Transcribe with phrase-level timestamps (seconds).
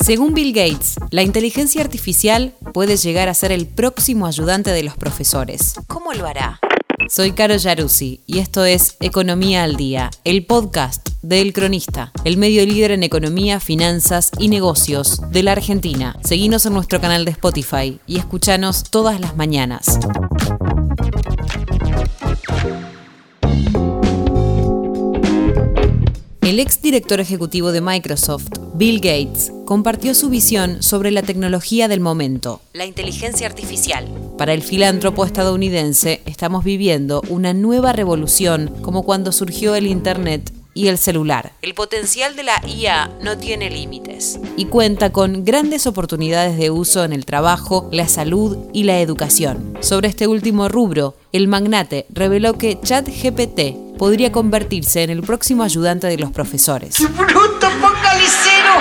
[0.00, 4.96] Según Bill Gates, la inteligencia artificial puede llegar a ser el próximo ayudante de los
[4.96, 5.74] profesores.
[5.86, 6.58] ¿Cómo lo hará?
[7.10, 12.38] Soy Caro Yaruzzi y esto es Economía al Día, el podcast de El Cronista, el
[12.38, 16.16] medio líder en economía, finanzas y negocios de la Argentina.
[16.24, 19.98] Seguinos en nuestro canal de Spotify y escuchanos todas las mañanas.
[26.48, 32.00] El ex director ejecutivo de Microsoft, Bill Gates, compartió su visión sobre la tecnología del
[32.00, 34.08] momento, la inteligencia artificial.
[34.38, 40.88] Para el filántropo estadounidense, estamos viviendo una nueva revolución como cuando surgió el Internet y
[40.88, 41.52] el celular.
[41.60, 47.04] El potencial de la IA no tiene límites y cuenta con grandes oportunidades de uso
[47.04, 49.76] en el trabajo, la salud y la educación.
[49.80, 56.06] Sobre este último rubro, el magnate reveló que ChatGPT podría convertirse en el próximo ayudante
[56.06, 56.96] de los profesores.
[57.10, 58.72] bruto focalicero!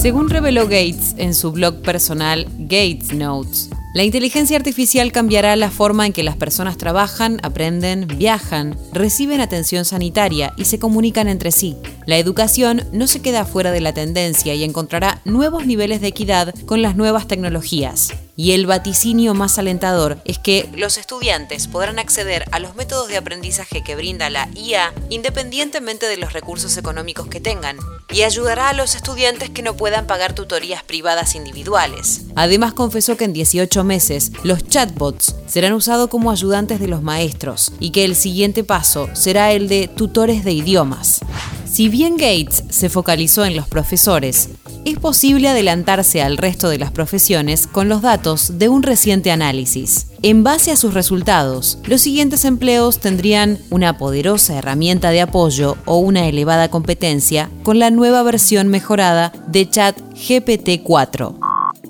[0.00, 6.04] Según reveló Gates en su blog personal Gates Notes, la inteligencia artificial cambiará la forma
[6.04, 11.76] en que las personas trabajan, aprenden, viajan, reciben atención sanitaria y se comunican entre sí.
[12.04, 16.52] La educación no se queda fuera de la tendencia y encontrará nuevos niveles de equidad
[16.66, 18.12] con las nuevas tecnologías.
[18.36, 23.16] Y el vaticinio más alentador es que los estudiantes podrán acceder a los métodos de
[23.16, 27.76] aprendizaje que brinda la IA independientemente de los recursos económicos que tengan,
[28.14, 32.22] y ayudará a los estudiantes que no puedan pagar tutorías privadas individuales.
[32.36, 37.72] Además confesó que en 18 meses los chatbots serán usados como ayudantes de los maestros
[37.80, 41.20] y que el siguiente paso será el de tutores de idiomas.
[41.64, 44.50] Si bien Gates se focalizó en los profesores,
[44.84, 50.06] es posible adelantarse al resto de las profesiones con los datos de un reciente análisis.
[50.26, 55.98] En base a sus resultados, los siguientes empleos tendrían una poderosa herramienta de apoyo o
[55.98, 61.40] una elevada competencia con la nueva versión mejorada de Chat GPT-4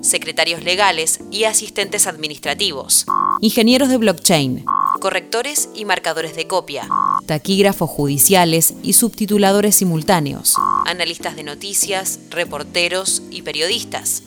[0.01, 3.05] secretarios legales y asistentes administrativos,
[3.41, 4.65] ingenieros de blockchain,
[4.99, 6.87] correctores y marcadores de copia,
[7.25, 10.55] taquígrafos judiciales y subtituladores simultáneos,
[10.85, 14.21] analistas de noticias, reporteros y periodistas.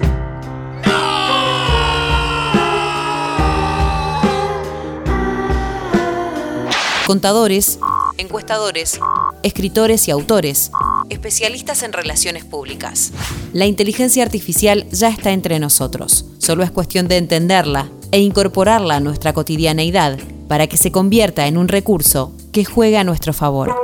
[7.08, 7.78] Contadores,
[8.18, 9.00] encuestadores,
[9.42, 10.70] escritores y autores,
[11.08, 13.12] especialistas en relaciones públicas.
[13.54, 16.26] La inteligencia artificial ya está entre nosotros.
[16.36, 21.56] Solo es cuestión de entenderla e incorporarla a nuestra cotidianeidad para que se convierta en
[21.56, 23.74] un recurso que juegue a nuestro favor.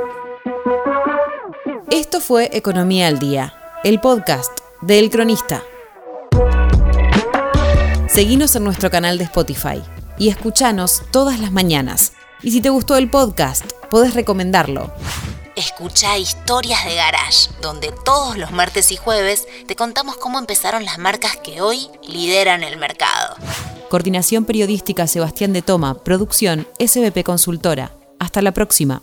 [1.89, 4.51] Esto fue Economía al Día, el podcast
[4.83, 5.63] de El Cronista.
[8.07, 9.81] Seguinos en nuestro canal de Spotify
[10.19, 12.11] y escuchanos todas las mañanas.
[12.45, 14.93] Y si te gustó el podcast, podés recomendarlo.
[15.55, 20.99] Escucha Historias de Garage, donde todos los martes y jueves te contamos cómo empezaron las
[20.99, 23.35] marcas que hoy lideran el mercado.
[23.89, 27.93] Coordinación Periodística Sebastián de Toma, Producción SBP Consultora.
[28.19, 29.01] Hasta la próxima.